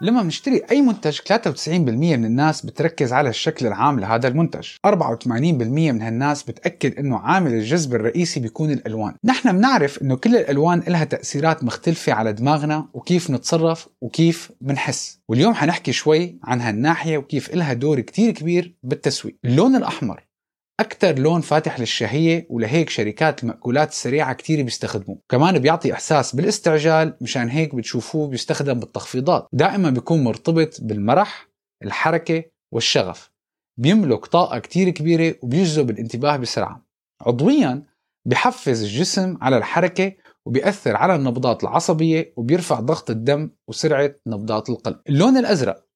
[0.00, 4.68] لما بنشتري أي منتج 93% من الناس بتركز على الشكل العام لهذا المنتج.
[4.86, 5.26] 84%
[5.92, 9.14] من هالناس بتأكد أنه عامل الجذب الرئيسي بيكون الألوان.
[9.24, 15.18] نحن بنعرف أنه كل الألوان لها تأثيرات مختلفة على دماغنا وكيف نتصرف وكيف بنحس.
[15.28, 19.36] واليوم حنحكي شوي عن هالناحية وكيف لها دور كتير كبير بالتسويق.
[19.44, 20.25] اللون الأحمر
[20.80, 25.18] أكثر لون فاتح للشهية ولهيك شركات المأكولات السريعة كتير بيستخدموه.
[25.28, 29.48] كمان بيعطي إحساس بالاستعجال مشان هيك بتشوفوه بيستخدم بالتخفيضات.
[29.52, 31.48] دائما بيكون مرتبط بالمرح
[31.82, 33.30] الحركة والشغف.
[33.78, 36.86] بيملك طاقة كتير كبيرة وبيجذب الانتباه بسرعة.
[37.20, 37.82] عضويا
[38.26, 40.12] بحفز الجسم على الحركة
[40.46, 45.00] وبيأثر على النبضات العصبية وبيرفع ضغط الدم وسرعة نبضات القلب.
[45.08, 45.86] اللون الأزرق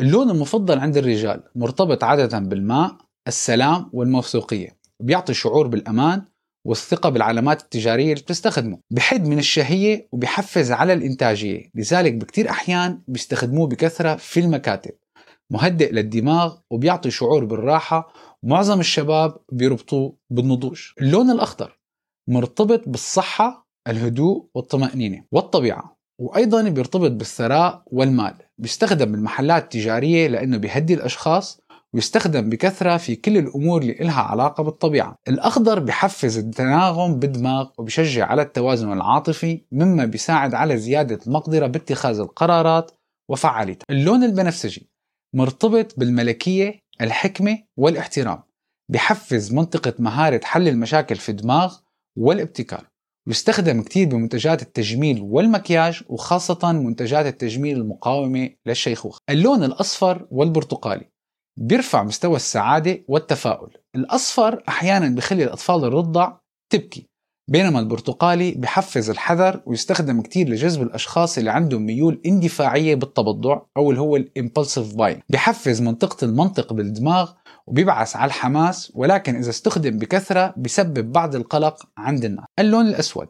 [0.00, 4.78] اللون المفضل عند الرجال مرتبط عادة بالماء السلام والموثوقية.
[5.00, 6.22] بيعطي شعور بالأمان
[6.66, 8.78] والثقة بالعلامات التجارية اللي بتستخدمه.
[8.90, 11.70] بحد من الشهية وبيحفز على الإنتاجية.
[11.74, 14.92] لذلك بكتير أحيان بيستخدموه بكثرة في المكاتب.
[15.50, 18.12] مهدئ للدماغ وبيعطي شعور بالراحة.
[18.42, 20.82] ومعظم الشباب بيربطوه بالنضوج.
[21.00, 21.78] اللون الأخضر
[22.28, 25.98] مرتبط بالصحة الهدوء والطمأنينة والطبيعة.
[26.20, 28.34] وأيضا بيرتبط بالثراء والمال.
[28.58, 31.60] بيستخدم بالمحلات التجارية لأنه بيهدي الأشخاص
[31.98, 35.18] ويستخدم بكثرة في كل الأمور اللي إلها علاقة بالطبيعة.
[35.28, 42.90] الأخضر بحفز التناغم بالدماغ وبشجع على التوازن العاطفي مما بيساعد على زيادة المقدرة باتخاذ القرارات
[43.30, 43.84] وفعاليتها.
[43.90, 44.90] اللون البنفسجي
[45.34, 48.42] مرتبط بالملكية الحكمة والاحترام.
[48.88, 51.76] بحفز منطقة مهارة حل المشاكل في الدماغ
[52.18, 52.84] والابتكار.
[53.28, 59.20] يستخدم كتير بمنتجات التجميل والمكياج وخاصة منتجات التجميل المقاومة للشيخوخة.
[59.30, 61.17] اللون الأصفر والبرتقالي
[61.60, 63.70] بيرفع مستوى السعادة والتفاؤل.
[63.94, 66.32] الأصفر أحيانا بخلي الأطفال الرضع
[66.72, 67.06] تبكي
[67.50, 74.00] بينما البرتقالي بحفز الحذر ويستخدم كتير لجذب الأشخاص اللي عندهم ميول اندفاعية بالتبضع أو اللي
[74.00, 77.32] هو الامبulsive باين بحفز منطقة المنطق بالدماغ
[77.66, 82.44] وبيبعث على الحماس ولكن إذا استخدم بكثرة بسبب بعض القلق عند الناس.
[82.58, 83.28] اللون الأسود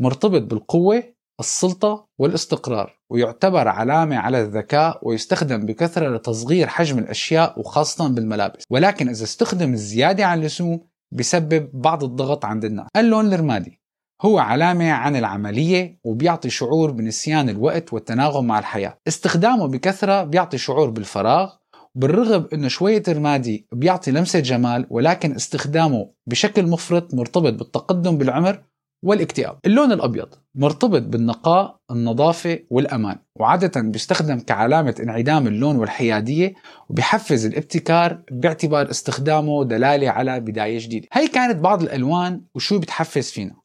[0.00, 1.02] مرتبط بالقوة
[1.40, 2.99] السلطة والاستقرار.
[3.10, 8.64] ويعتبر علامة على الذكاء ويستخدم بكثرة لتصغير حجم الأشياء وخاصة بالملابس.
[8.70, 10.80] ولكن إذا استخدم الزيادة عن اللزوم
[11.12, 12.86] بسبب بعض الضغط عند الناس.
[12.96, 13.80] اللون الرمادي
[14.22, 18.98] هو علامة عن العملية وبيعطي شعور بنسيان الوقت والتناغم مع الحياة.
[19.08, 21.52] استخدامه بكثرة بيعطي شعور بالفراغ
[21.94, 28.62] بالرغم إنه شوية رمادي بيعطي لمسة جمال ولكن استخدامه بشكل مفرط مرتبط بالتقدم بالعمر
[29.02, 29.58] والاكتئاب.
[29.66, 33.18] اللون الأبيض مرتبط بالنقاء النظافة والأمان.
[33.36, 36.54] وعادة بيستخدم كعلامة انعدام اللون والحيادية
[36.88, 41.08] وبيحفز الابتكار باعتبار استخدامه دلالة على بداية جديدة.
[41.12, 43.56] هي كانت بعض الألوان وشو بتحفز فينا.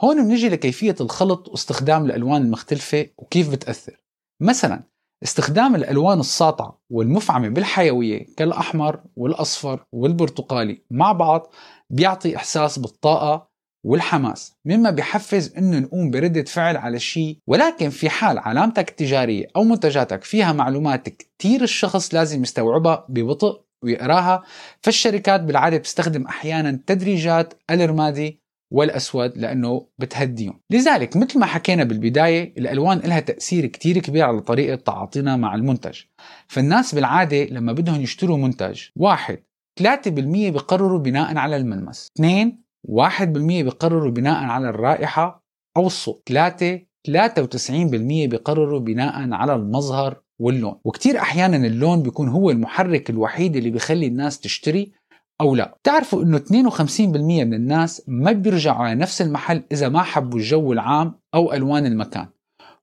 [0.00, 4.02] هون بنجي لكيفية الخلط واستخدام الألوان المختلفة وكيف بتأثر.
[4.42, 4.82] مثلا
[5.22, 11.52] استخدام الألوان الساطعة والمفعمة بالحيوية كالأحمر والأصفر والبرتقالي مع بعض
[11.90, 13.51] بيعطي إحساس بالطاقة
[13.86, 14.52] والحماس.
[14.64, 20.24] مما بيحفز إنه نقوم بردة فعل على شيء ولكن في حال علامتك التجارية أو منتجاتك
[20.24, 24.42] فيها معلومات كتير الشخص لازم يستوعبها ببطء ويقراها
[24.82, 30.60] فالشركات بالعادة بتستخدم أحيانا تدريجات الرمادي والأسود لأنه بتهديهم.
[30.70, 36.00] لذلك مثل ما حكينا بالبداية الألوان لها تأثير كتير كبير على طريقة تعاطينا مع المنتج.
[36.48, 39.38] فالناس بالعادة لما بدهم يشتروا منتج واحد
[39.80, 42.08] 3% بقرروا بناء على الملمس.
[42.16, 45.44] اثنين 1% بيقرروا بناء على الرائحة
[45.76, 46.22] أو الصوت.
[46.26, 50.74] 3 93% بيقرروا بناء على المظهر واللون.
[50.84, 54.92] وكتير أحيانا اللون بيكون هو المحرك الوحيد اللي بيخلي الناس تشتري
[55.40, 55.78] أو لا.
[55.84, 56.90] تعرفوا أنه 52%
[57.44, 62.26] من الناس ما بيرجعوا على نفس المحل إذا ما حبوا الجو العام أو ألوان المكان.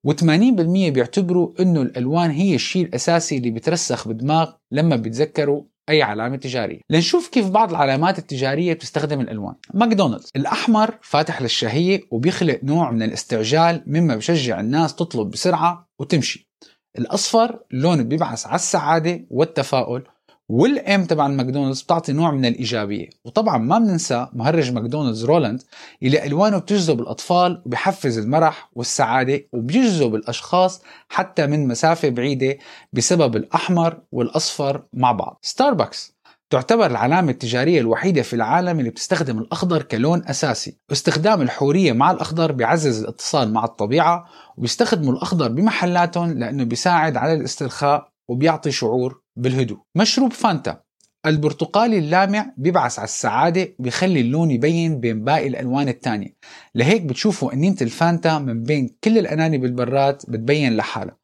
[0.07, 6.81] و80% بيعتبروا أنه الألوان هي الشيء الأساسي اللي بترسخ بالدماغ لما بيتذكروا أي علامة تجارية.
[6.89, 9.55] لنشوف كيف بعض العلامات التجارية بتستخدم الألوان.
[9.73, 10.29] ماكدونالدز.
[10.35, 16.49] الأحمر فاتح للشهية وبيخلق نوع من الاستعجال مما بشجع الناس تطلب بسرعة وتمشي.
[16.97, 20.03] الأصفر لون بيبعث على السعادة والتفاؤل
[20.49, 23.09] وال M تبع ماكدونالدز بتعطي نوع من الإيجابية.
[23.25, 25.63] وطبعا ما بننسى مهرج ماكدونالدز رولاند
[26.03, 32.57] اللي ألوانه بتجذب الأطفال وبحفز المرح والسعادة وبيجذب الأشخاص حتى من مسافة بعيدة
[32.93, 35.39] بسبب الأحمر والأصفر مع بعض.
[35.41, 36.15] ستاربكس
[36.49, 40.77] تعتبر العلامة التجارية الوحيدة في العالم اللي بتستخدم الأخضر كلون أساسي.
[40.89, 44.25] واستخدام الحورية مع الأخضر بيعزز الاتصال مع الطبيعة
[44.57, 49.79] وبيستخدموا الأخضر بمحلاتهم لأنه بيساعد على الاسترخاء وبيعطي شعور بالهدوء.
[49.95, 50.81] مشروب فانتا.
[51.25, 56.35] البرتقالي اللامع بيبعث على السعادة وبيخلي اللون يبين بين باقي الألوان التانية.
[56.75, 61.17] لهيك بتشوفوا أنينة الفانتا من بين كل الأناني بالبرات بتبين لحالها.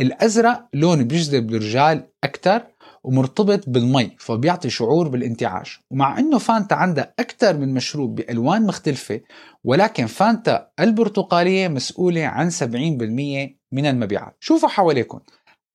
[0.00, 2.62] الأزرق لون بيجذب الرجال أكثر
[3.04, 5.80] ومرتبط بالمي فبيعطي شعور بالانتعاش.
[5.90, 9.20] ومع إنه فانتا عندها أكثر من مشروب بألوان مختلفة
[9.64, 14.36] ولكن فانتا البرتقالية مسؤولة عن 70% من المبيعات.
[14.40, 15.20] شوفوا حواليكم.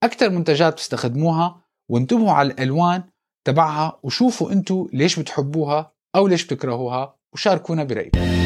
[0.04, 3.04] أكثر منتجات بتستخدموها وانتبهوا على الألوان
[3.48, 8.41] تبعها وشوفوا أنتم ليش بتحبوها أو ليش بتكرهوها وشاركونا برأيكم.